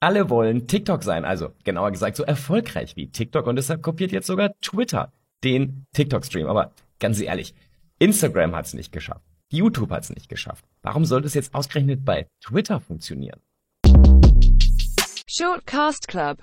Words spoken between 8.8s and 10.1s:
geschafft. YouTube hat es